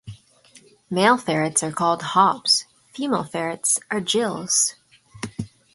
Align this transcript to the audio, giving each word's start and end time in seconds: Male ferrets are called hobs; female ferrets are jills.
Male 0.89 1.15
ferrets 1.19 1.61
are 1.61 1.71
called 1.71 2.01
hobs; 2.01 2.65
female 2.91 3.23
ferrets 3.23 3.79
are 3.91 4.01
jills. 4.01 4.73